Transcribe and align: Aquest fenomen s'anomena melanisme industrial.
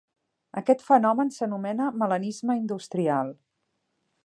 Aquest 0.61 0.79
fenomen 0.85 1.29
s'anomena 1.35 1.91
melanisme 2.05 2.57
industrial. 2.63 3.33